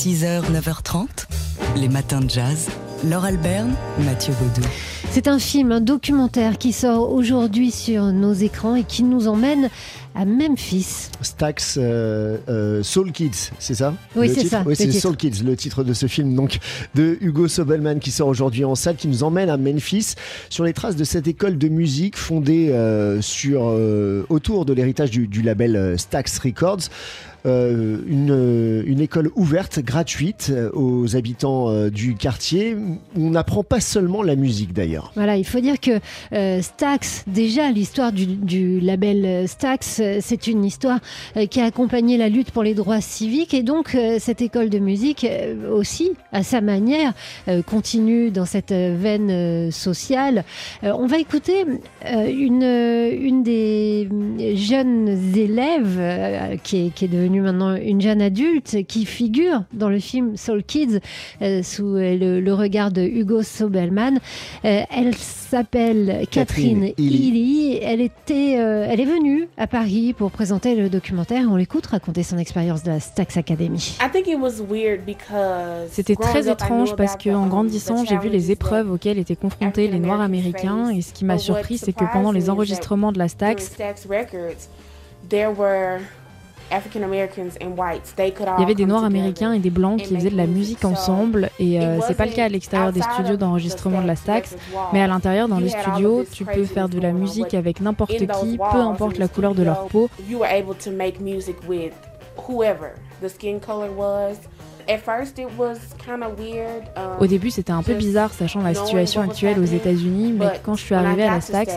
[0.00, 1.26] 6h, 9h30,
[1.76, 2.68] les matins de jazz.
[3.04, 4.66] Laure Alberne, Mathieu Baudou.
[5.10, 9.68] C'est un film, un documentaire qui sort aujourd'hui sur nos écrans et qui nous emmène
[10.14, 11.10] à Memphis.
[11.20, 13.94] Stax euh, euh, Soul Kids, c'est ça?
[14.16, 14.90] Oui, c'est ça, Oui, c'est.
[14.90, 16.58] Soul Kids, le titre de ce film donc
[16.94, 20.14] de Hugo Sobelman qui sort aujourd'hui en salle, qui nous emmène à Memphis
[20.48, 25.10] sur les traces de cette école de musique fondée euh, sur euh, autour de l'héritage
[25.10, 26.88] du, du label Stax Records.
[27.46, 32.76] Euh, une, euh, une école ouverte, gratuite euh, aux habitants du quartier.
[33.16, 35.12] On n'apprend pas seulement la musique d'ailleurs.
[35.14, 36.00] Voilà, il faut dire que
[36.60, 40.98] Stax, déjà l'histoire du, label Stax, c'est une histoire
[41.50, 45.26] qui a accompagné la lutte pour les droits civiques et donc cette école de musique
[45.70, 47.12] aussi, à sa manière,
[47.66, 50.44] continue dans cette veine sociale.
[50.82, 51.64] On va écouter
[52.04, 54.08] une, une des
[54.56, 60.00] jeunes élèves qui, est, qui est devenue maintenant une jeune adulte qui figure dans le
[60.00, 60.98] film Soul Kids
[61.42, 64.18] euh, sous euh, le, le regard de Hugo Sobelman.
[64.64, 66.92] Euh, elle s'appelle Catherine Catherine.
[66.98, 67.78] Healy.
[67.82, 71.46] Elle, était, euh, elle est venue à Paris pour présenter le documentaire.
[71.50, 73.96] On l'écoute raconter son expérience de la Stax Academy.
[75.90, 79.98] C'était très étrange parce que en grandissant, j'ai vu les épreuves auxquelles étaient confrontés les
[79.98, 83.76] Noirs américains et ce qui m'a surpris, c'est que pendant les enregistrements de la Stax,
[88.58, 91.50] il y avait des Noirs américains et des Blancs qui faisaient de la musique ensemble
[91.58, 94.56] et euh, c'est pas le cas à l'extérieur des studios d'enregistrement de la Stax,
[94.92, 98.58] mais à l'intérieur dans les studios, tu peux faire de la musique avec n'importe qui,
[98.58, 100.08] peu importe la couleur de leur peau.
[107.20, 110.84] Au début, c'était un peu bizarre, sachant la situation actuelle aux États-Unis, mais quand je
[110.84, 111.76] suis arrivée à la Stax,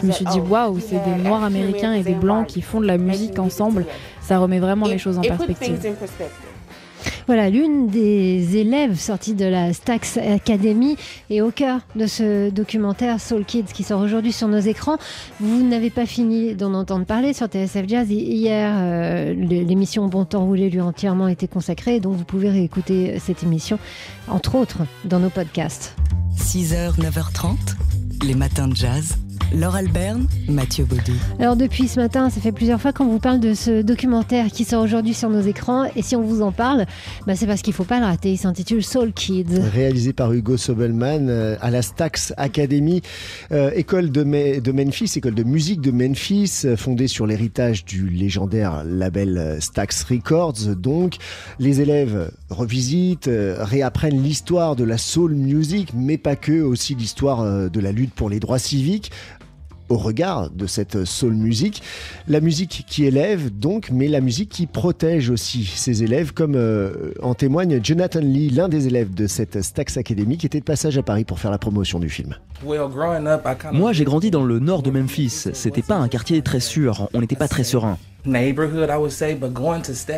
[0.00, 2.86] je me suis dit waouh, c'est des Noirs américains et des Blancs qui font de
[2.86, 3.86] la musique ensemble.
[4.20, 5.78] Ça remet vraiment les choses en perspective.
[7.26, 10.96] Voilà, l'une des élèves sorties de la Stax Academy
[11.28, 14.96] est au cœur de ce documentaire Soul Kids qui sort aujourd'hui sur nos écrans.
[15.40, 18.10] Vous n'avez pas fini d'en entendre parler sur TSF Jazz.
[18.10, 23.18] Hier, euh, l'émission Bon Temps Roulé lui a entièrement été consacrée, donc vous pouvez réécouter
[23.18, 23.78] cette émission,
[24.28, 25.96] entre autres, dans nos podcasts.
[26.36, 27.56] 6h, 9h30,
[28.24, 29.16] les matins de jazz.
[29.54, 31.12] Laure Alberne, Mathieu Baudou.
[31.38, 34.64] Alors depuis ce matin, ça fait plusieurs fois qu'on vous parle de ce documentaire qui
[34.64, 35.84] sort aujourd'hui sur nos écrans.
[35.94, 36.84] Et si on vous en parle,
[37.26, 38.32] bah, c'est parce qu'il ne faut pas le rater.
[38.32, 39.58] Il s'intitule Soul Kids.
[39.72, 43.02] réalisé par Hugo Sobelman euh, à la Stax Academy,
[43.52, 47.84] euh, école de, Me- de Memphis, école de musique de Memphis, euh, fondée sur l'héritage
[47.84, 50.74] du légendaire label Stax Records.
[50.76, 51.14] Donc,
[51.60, 57.80] les élèves revisitent, réapprennent l'histoire de la soul music, mais pas que, aussi l'histoire de
[57.80, 59.12] la lutte pour les droits civiques
[59.88, 61.82] au regard de cette soul music.
[62.28, 67.12] La musique qui élève donc, mais la musique qui protège aussi ses élèves, comme euh,
[67.22, 70.98] en témoigne Jonathan Lee, l'un des élèves de cette Stax Academy, qui était de passage
[70.98, 72.34] à Paris pour faire la promotion du film.
[73.72, 75.48] Moi, j'ai grandi dans le nord de Memphis.
[75.52, 77.08] C'était pas un quartier très sûr.
[77.14, 77.98] On n'était pas très serein.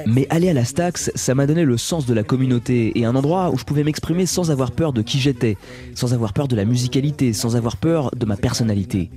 [0.06, 3.14] Mais aller à la Stax, ça m'a donné le sens de la communauté et un
[3.14, 5.56] endroit où je pouvais m'exprimer sans avoir peur de qui j'étais,
[5.94, 9.10] sans avoir peur de la musicalité, sans avoir peur de ma personnalité.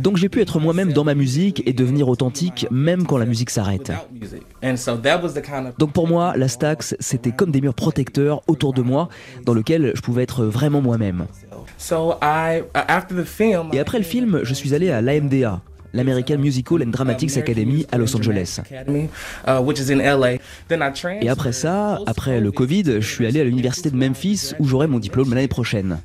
[0.00, 3.50] Donc j'ai pu être moi-même dans ma musique et devenir authentique même quand la musique
[3.50, 3.92] s'arrête.
[5.78, 9.08] Donc pour moi, la Stax, c'était comme des murs protecteurs autour de moi
[9.44, 11.26] dans lesquels je pouvais être vraiment moi-même.
[13.72, 15.60] Et après le film, je suis allé à l'AMDA,
[15.94, 18.60] l'American Musical and Dramatics Academy à Los Angeles.
[21.20, 24.86] Et après ça, après le Covid, je suis allé à l'université de Memphis où j'aurai
[24.86, 25.98] mon diplôme l'année prochaine.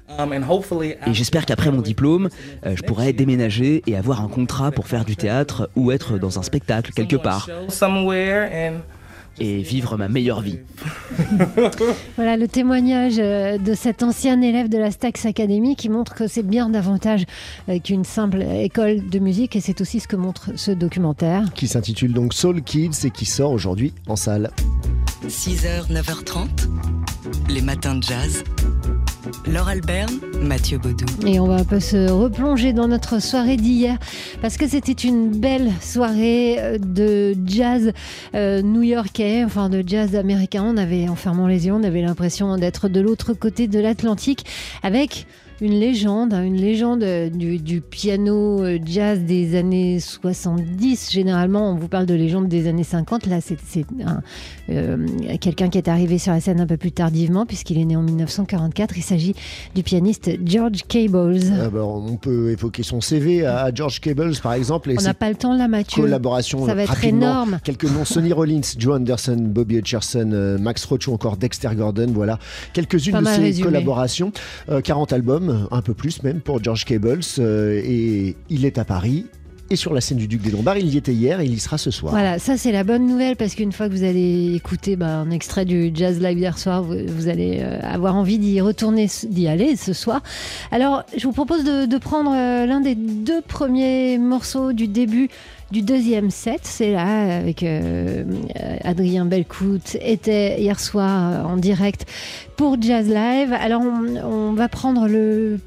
[1.08, 2.30] Et j'espère qu'après mon diplôme,
[2.66, 6.40] euh, je pourrai déménager et avoir un contrat pour faire du théâtre ou être dans
[6.40, 7.50] un spectacle quelque part
[9.40, 10.60] et vivre ma meilleure vie.
[12.16, 16.28] Voilà le témoignage euh, de cet ancien élève de la Stax Academy qui montre que
[16.28, 17.26] c'est bien davantage
[17.70, 21.46] euh, qu'une simple école de musique et c'est aussi ce que montre ce documentaire.
[21.54, 24.52] Qui s'intitule donc Soul Kids et qui sort aujourd'hui en salle.
[25.28, 26.48] 6h, 9h30,
[27.50, 28.44] les matins de jazz.
[29.46, 31.06] Laure Alberne, Mathieu Baudou.
[31.26, 33.98] Et on va un peu se replonger dans notre soirée d'hier
[34.42, 37.92] parce que c'était une belle soirée euh, de jazz
[38.36, 40.64] euh, new-yorkais, enfin de jazz américain.
[40.66, 44.46] On avait, en fermant les yeux, on avait l'impression d'être de l'autre côté de l'Atlantique
[44.84, 45.26] avec
[45.62, 51.12] une légende, hein, une légende du, piano jazz des années 70.
[51.12, 53.28] Généralement, on vous parle de légende des années 50.
[53.28, 53.86] Là, c'est
[55.40, 58.04] quelqu'un qui est arrivé sur la scène un peu plus tardivement, puisqu'il est né en
[58.04, 58.98] 1944.
[58.98, 59.36] Il s'agit
[59.76, 61.40] du pianiste George Cables.
[61.62, 64.92] Ah bah, on peut évoquer son CV à George Cables, par exemple.
[64.98, 66.04] on n'a pas le temps là, Mathieu.
[66.04, 67.60] Collaboration Ça va être énorme.
[67.64, 72.08] Quelques noms Sonny Rollins, Joe Anderson, Bobby Hutcherson, euh, Max Roach ou encore Dexter Gordon.
[72.14, 72.40] Voilà
[72.74, 74.32] quelques-unes de ces collaborations.
[74.84, 75.16] 40 euh,
[75.72, 77.22] un peu plus même pour George Cables.
[77.40, 79.26] Euh, et il est à Paris
[79.72, 80.78] et sur la scène du Duc des Lombards.
[80.78, 82.12] Il y était hier et il y sera ce soir.
[82.12, 85.30] Voilà, ça c'est la bonne nouvelle parce qu'une fois que vous allez écouter bah, un
[85.30, 89.94] extrait du Jazz Live hier soir, vous, allez avoir envie d'y retourner, d'y aller ce
[89.94, 90.24] soir.
[90.72, 95.30] Alors, je vous propose de, prendre l'un des deux premiers morceaux du début
[95.72, 96.62] du deuxième set.
[96.64, 98.24] C'est là avec euh,
[98.84, 102.06] Adrien Belcout, était hier soir euh, en direct
[102.58, 103.54] pour Jazz Live.
[103.54, 105.60] Alors on, va prendre le,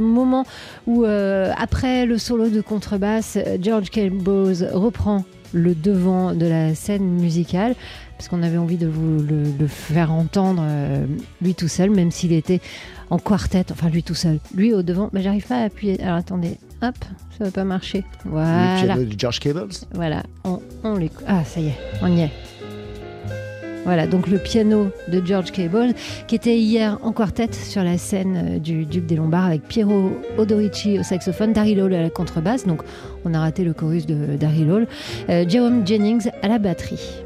[0.00, 0.44] moment
[0.86, 7.04] où euh, après le solo de contrebasse, George Cables reprend le devant de la scène
[7.04, 7.74] musicale
[8.18, 10.62] parce qu'on avait envie de vous le, faire entendre
[11.42, 12.60] lui tout seul, même s'il était
[13.10, 15.10] en quartet, enfin lui tout seul, lui au devant.
[15.12, 16.00] Mais j'arrive pas à appuyer.
[16.02, 16.94] Alors attendez, hop,
[17.38, 18.04] ça va pas marcher.
[18.24, 18.80] Voilà.
[18.82, 22.30] Le piano de George Cables Voilà, on, on Ah, ça y est, on y est.
[23.84, 25.94] Voilà, donc le piano de George Cable,
[26.26, 30.10] qui était hier en quartet sur la scène euh, du Duc des Lombards avec Piero
[30.38, 32.82] Odorici au saxophone, Daryl Hall à la contrebasse, donc
[33.24, 34.88] on a raté le chorus de Daryl Hall,
[35.28, 37.22] euh, Jerome Jennings à la batterie.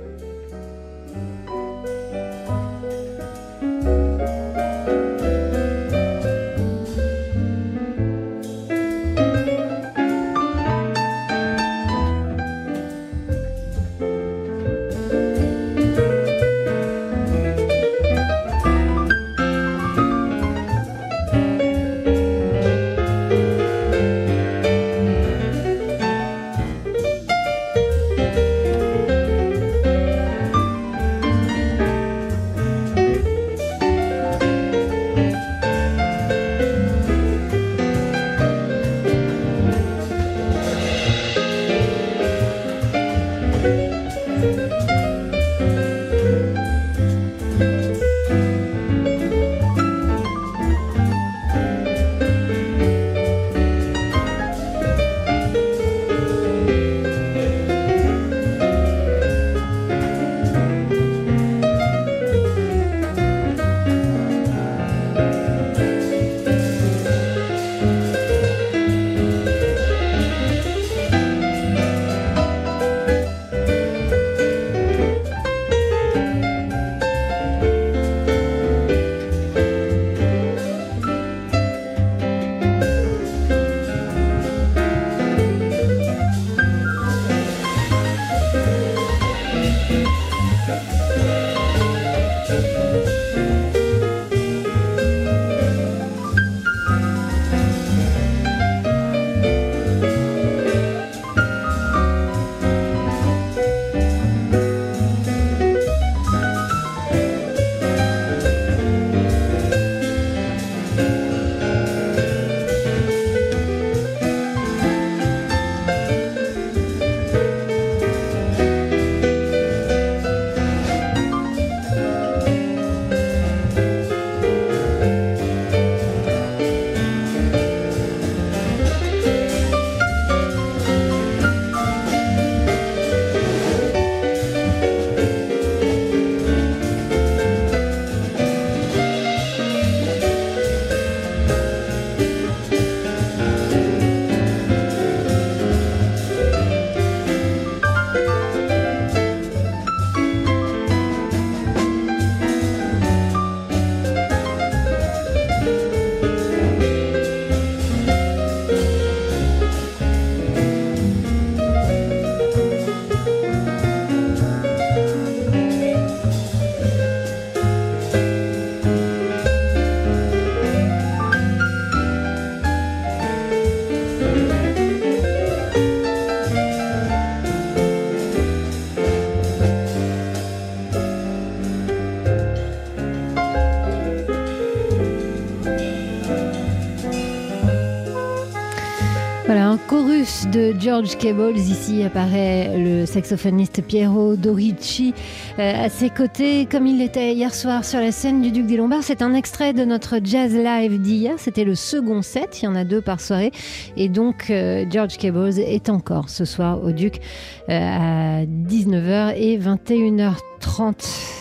[190.90, 191.56] George Cables.
[191.56, 195.14] Ici apparaît le saxophoniste Piero Dorici
[195.60, 198.76] euh, à ses côtés, comme il l'était hier soir sur la scène du Duc des
[198.76, 199.04] Lombards.
[199.04, 201.34] C'est un extrait de notre jazz live d'hier.
[201.38, 202.60] C'était le second set.
[202.60, 203.52] Il y en a deux par soirée.
[203.96, 207.20] Et donc, euh, George Cables est encore ce soir au Duc
[207.68, 210.94] euh, à 19h et 21h30.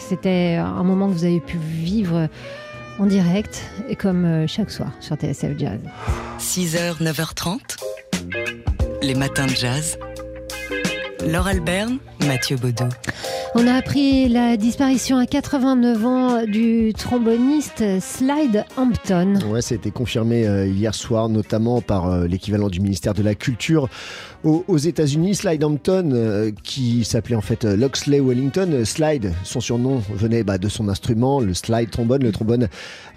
[0.10, 2.28] C'était un moment que vous avez pu vivre
[3.00, 5.80] en direct et comme chaque soir sur TSF Jazz.
[6.40, 7.80] 6h, 9h30,
[9.02, 9.98] les matins de jazz.
[11.26, 12.90] Laure Alberne, Mathieu Baudot.
[13.56, 19.40] On a appris la disparition à 89 ans du tromboniste Slide Hampton.
[19.50, 23.24] Ouais, ça a été confirmé euh, hier soir, notamment par euh, l'équivalent du ministère de
[23.24, 23.90] la Culture
[24.44, 25.36] aux, États-Unis.
[25.36, 30.70] Slide Hampton, euh, qui s'appelait en fait Loxley Wellington, Slide, son surnom venait bah, de
[30.70, 32.68] son instrument, le slide trombone, le trombone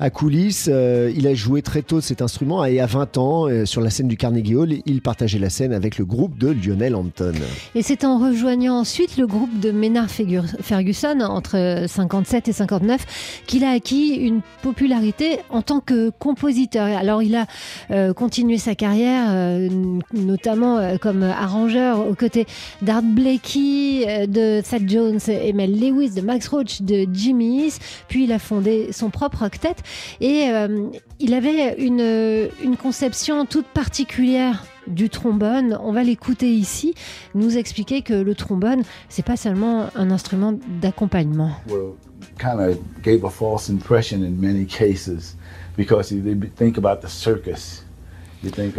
[0.01, 0.67] à coulisses.
[0.69, 4.17] il a joué très tôt cet instrument et à 20 ans, sur la scène du
[4.17, 7.33] Carnegie Hall, il partageait la scène avec le groupe de Lionel Hampton.
[7.75, 13.65] Et c'est en rejoignant ensuite le groupe de Ménard Ferguson entre 57 et 59 qu'il
[13.65, 16.87] a acquis une popularité en tant que compositeur.
[16.87, 17.47] Alors il a
[17.91, 19.69] euh, continué sa carrière, euh,
[20.13, 22.47] notamment euh, arrangeur aux côtés
[22.81, 27.83] d'Art Blakey, de Thad Jones et Lewis, de Max Roach, de Jimmy East.
[28.09, 29.75] Puis il a fondé son propre octet
[30.21, 30.49] et
[31.21, 35.79] il avait une, une conception toute particulière du trombone.
[35.83, 36.95] On va l'écouter ici,
[37.35, 41.53] nous expliquer que le trombone, c'est pas seulement un instrument d'accompagnement.
[45.75, 46.23] Because you
[46.55, 47.83] think about the circus.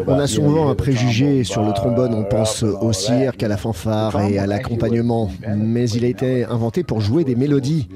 [0.08, 4.22] On a souvent un préjugé sur le trombone, on pense au cirque, à la fanfare
[4.22, 7.88] et à l'accompagnement, mais il a été inventé pour jouer des mélodies.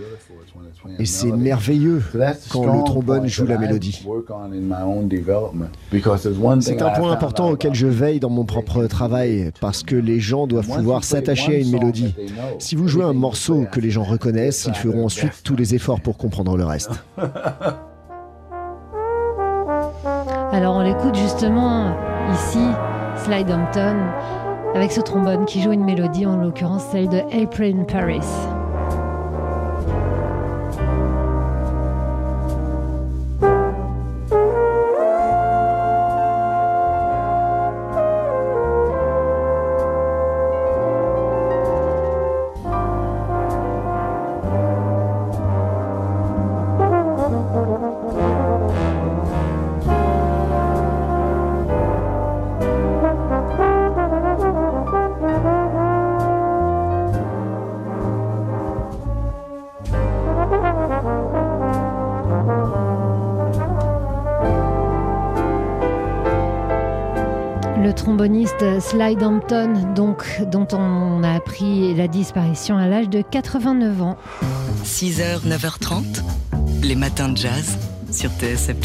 [0.99, 2.01] Et c'est merveilleux
[2.49, 4.05] quand le trombone joue la mélodie.
[6.61, 10.47] C'est un point important auquel je veille dans mon propre travail, parce que les gens
[10.47, 12.15] doivent pouvoir s'attacher à une mélodie.
[12.59, 15.99] Si vous jouez un morceau que les gens reconnaissent, ils feront ensuite tous les efforts
[15.99, 16.91] pour comprendre le reste.
[20.57, 21.95] Alors on l'écoute justement
[22.33, 22.65] ici,
[23.17, 23.95] Slide Hampton,
[24.73, 28.56] avec ce trombone qui joue une mélodie, en l'occurrence celle de April in Paris.
[68.57, 74.17] Tromboniste Slide Hampton, donc, dont on a appris la disparition à l'âge de 89 ans.
[74.83, 76.23] 6h, 9h30,
[76.83, 77.77] les matins de jazz
[78.17, 78.75] sur TSF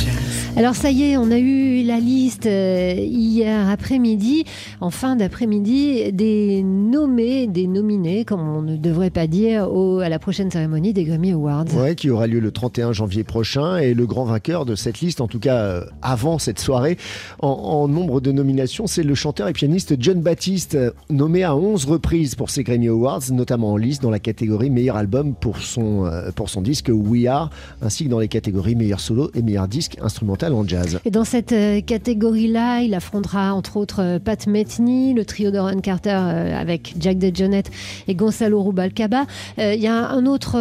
[0.58, 4.44] Alors ça y est, on a eu la liste euh, hier après-midi,
[4.82, 9.70] en fin d'après-midi, des nommés, des nominés, comme on ne devrait pas dire,
[10.02, 11.64] à la prochaine cérémonie des Grammy Awards.
[11.74, 13.78] Ouais, qui aura lieu le 31 janvier prochain.
[13.78, 16.98] Et le grand vainqueur de cette liste, en tout cas euh, avant cette soirée,
[17.38, 20.76] en, nombre de nominations, c'est le chanteur et pianiste John Baptiste,
[21.08, 24.96] nommé à 11 reprises pour ces Grammy Awards, notamment en liste dans la catégorie meilleur
[24.96, 27.48] album pour son, euh, pour son disque We Are,
[27.80, 31.00] ainsi que dans les catégories meilleur solo et meilleur disque instrumental en jazz.
[31.04, 35.58] Et dans cette euh, catégorie-là, il affrontera entre autres euh, Pat Metheny, le trio de
[35.58, 37.70] Ron Carter euh, avec Jack DeJohnette
[38.08, 39.24] et Gonzalo Rubalcaba.
[39.58, 40.58] Il y a un autre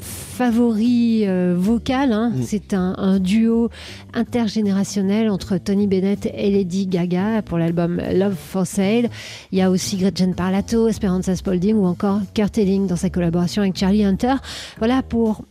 [0.00, 2.32] favori vocal, hein.
[2.34, 2.42] mm.
[2.42, 3.70] c'est un, duo
[4.14, 9.10] intergénérationnel entre Tony Bennett et Lady Gaga pour l'album Love for Sale.
[9.50, 13.62] Il y a aussi Gretchen Parlato, Esperanza Spalding ou encore Kurt Elling dans sa collaboration
[13.62, 14.34] avec Charlie Hunter.
[14.78, 15.42] Voilà pour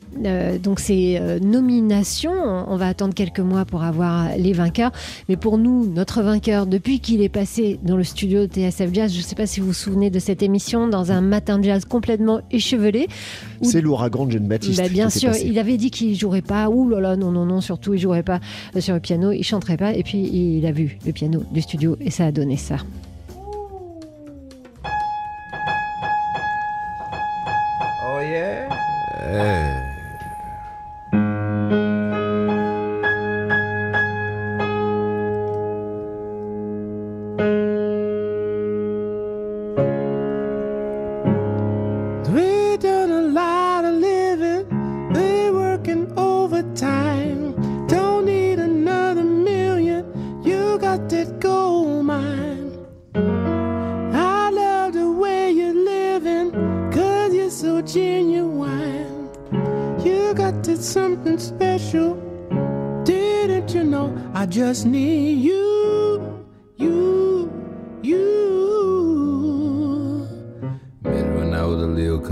[0.63, 4.91] donc ces nominations on va attendre quelques mois pour avoir les vainqueurs.
[5.29, 9.17] Mais pour nous, notre vainqueur, depuis qu'il est passé dans le studio TSF Jazz, je
[9.19, 11.85] ne sais pas si vous vous souvenez de cette émission, dans un matin de jazz
[11.85, 13.07] complètement échevelé.
[13.61, 14.81] C'est l'ouragan de Jeanne Baptiste.
[14.81, 16.69] Bah, bien sûr, il avait dit qu'il jouerait pas.
[16.69, 18.39] Ouh là là, non, non, non, surtout, il jouerait pas
[18.75, 19.93] euh, sur le piano, il chanterait pas.
[19.93, 22.77] Et puis, il a vu le piano du studio et ça a donné ça.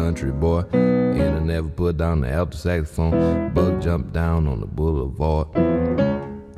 [0.09, 3.53] Country boy, and I never put down the alto saxophone.
[3.53, 5.47] Bug jumped down on the boulevard.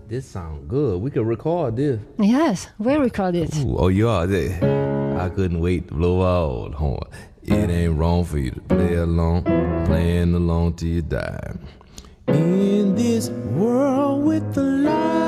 [0.07, 1.01] This sound good.
[1.01, 1.99] We could record this.
[2.17, 3.53] Yes, we record it.
[3.57, 5.19] Ooh, oh, you are there.
[5.19, 7.03] I couldn't wait to blow out the horn.
[7.43, 9.43] It ain't wrong for you to play along,
[9.85, 11.53] playing along till you die.
[12.27, 15.20] In this world with the lot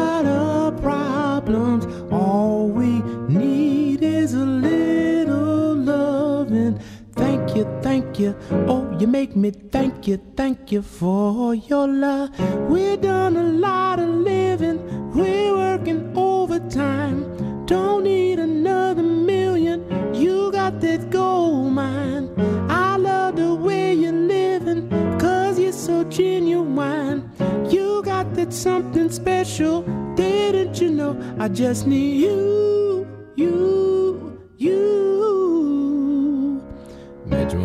[8.14, 8.36] thank you.
[8.68, 12.30] Oh, you make me thank you, thank you for your love.
[12.70, 17.66] We've done a lot of living, we're working overtime.
[17.66, 20.14] Don't need another million.
[20.14, 22.30] You got that gold mine.
[22.70, 27.32] I love the way you're living, cause you're so genuine.
[27.70, 29.82] You got that something special,
[30.16, 31.18] didn't you know?
[31.40, 33.83] I just need you, you,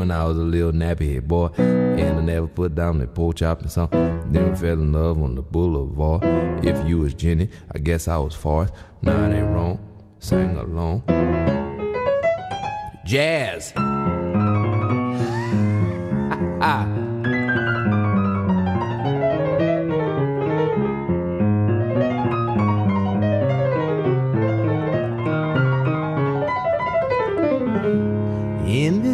[0.08, 3.36] when I was a little nappy head boy, and I never put down that pork
[3.36, 4.32] chop and something.
[4.32, 6.24] Then we fell in love on the boulevard.
[6.64, 8.72] If you was Jenny, I guess I was Forrest.
[9.02, 9.78] Nah, it ain't wrong.
[10.18, 11.02] Sang along.
[13.04, 13.72] Jazz.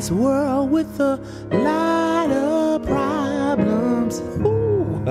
[0.05, 1.17] this world with a
[1.51, 5.03] lot of problems, ooh,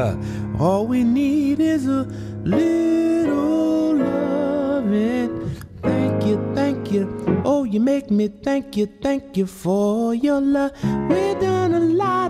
[0.60, 2.04] all we need is a
[2.44, 5.50] little loving.
[5.82, 7.42] Thank you, thank you.
[7.44, 10.72] Oh, you make me thank you, thank you for your love.
[11.10, 12.23] We've done a lot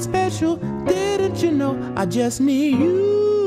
[0.00, 1.92] special, didn't you know?
[1.96, 3.37] I just need you.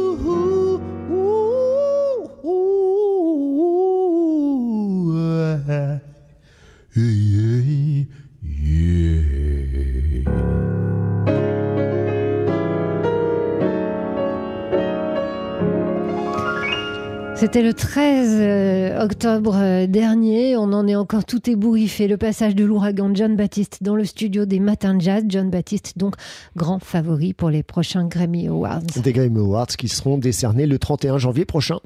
[17.53, 20.55] C'était le 13 euh, octobre euh, dernier.
[20.55, 22.07] On en est encore tout ébouriffé.
[22.07, 25.25] Le passage de l'ouragan John Baptiste dans le studio des Matins de Jazz.
[25.27, 26.15] John Baptiste, donc
[26.55, 28.79] grand favori pour les prochains Grammy Awards.
[29.03, 31.79] Des Grammy Awards qui seront décernés le 31 janvier prochain.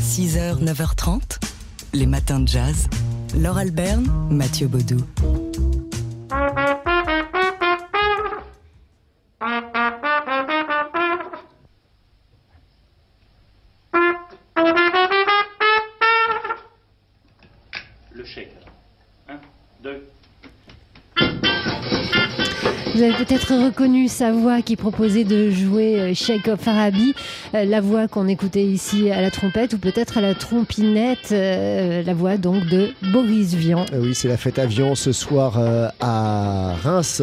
[0.00, 1.40] 6h, 9h30,
[1.92, 2.86] les Matins de Jazz.
[3.36, 4.98] Laure Alberne, Mathieu Baudou.
[23.18, 27.14] Peut-être reconnu sa voix qui proposait de jouer euh, Shake of Arabi,
[27.54, 32.02] euh, la voix qu'on écoutait ici à la trompette ou peut-être à la trompinette, euh,
[32.04, 33.84] la voix donc de Boris Vian.
[33.92, 35.58] Oui, c'est la fête à Vian ce soir
[36.00, 37.22] à Reims,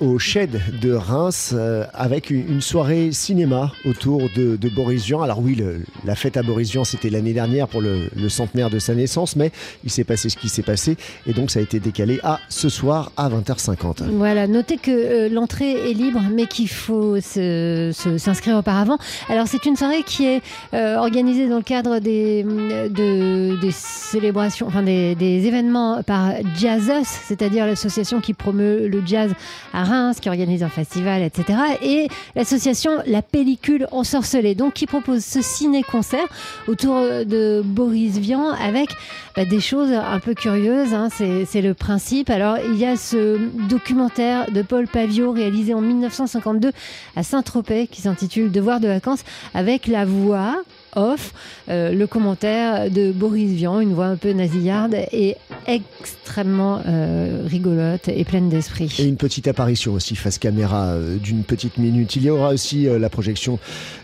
[0.00, 1.54] au Shed de Reims,
[1.92, 5.20] avec une, une soirée cinéma autour de, de Boris Vian.
[5.22, 8.70] Alors oui, le- la fête à Boris Vian, c'était l'année dernière pour le, le centenaire
[8.70, 9.50] de sa naissance, mais
[9.84, 12.68] il s'est passé ce qui s'est passé, et donc ça a été décalé à ce
[12.68, 14.04] soir à 20h50.
[14.12, 18.98] Voilà, notez que euh, l'entrée est libre, mais qu'il faut s'inscrire auparavant.
[19.28, 20.42] Alors c'est une soirée qui est
[20.74, 27.66] euh, organisée dans le cadre des, de- des célébrations, enfin des, événements par Jazzus, c'est-à-dire
[27.66, 29.32] l'association qui promeut le jazz
[29.72, 31.58] à Reims, qui organise un festival, etc.
[31.82, 36.26] Et l'association La Pellicule Ensorcelée, donc qui propose ce ciné-concert
[36.68, 36.96] autour
[37.26, 38.90] de Boris Vian avec
[39.36, 40.94] bah, des choses un peu curieuses.
[40.94, 42.30] hein, c'est le principe.
[42.30, 46.72] Alors il y a ce documentaire de Paul Pavio réalisé en 1952
[47.16, 50.62] à Saint-Tropez qui s'intitule Devoir de vacances avec la voix
[50.96, 51.32] off,
[51.68, 58.08] euh, le commentaire de Boris Vian, une voix un peu nasillarde et extrêmement euh, rigolote
[58.08, 58.94] et pleine d'esprit.
[58.98, 62.16] Et une petite apparition aussi face caméra euh, d'une petite minute.
[62.16, 63.58] Il y aura aussi la projection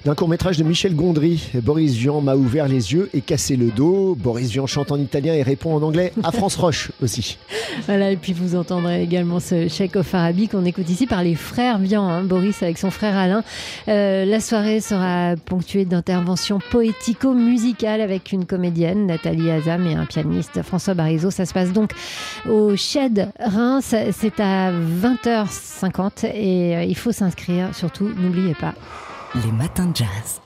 [0.04, 1.50] d'un court métrage de Michel Gondry.
[1.62, 4.14] Boris Vian m'a ouvert les yeux et cassé le dos.
[4.18, 7.38] Boris Vian chante en italien et répond en anglais à France Roche aussi.
[7.86, 11.34] Voilà, et puis vous entendrez également ce Cheikh of Arabi qu'on écoute ici par les
[11.34, 13.42] frères Vian, hein, Boris avec son frère Alain.
[13.86, 20.62] La soirée sera ponctuée d'interventions poétiques poético-musical avec une comédienne, Nathalie Azam, et un pianiste,
[20.62, 21.30] François Barizo.
[21.30, 21.92] Ça se passe donc
[22.48, 23.94] au Shed Reims.
[24.10, 27.72] C'est à 20h50 et il faut s'inscrire.
[27.72, 28.74] Surtout, n'oubliez pas.
[29.44, 30.41] Les matins de jazz.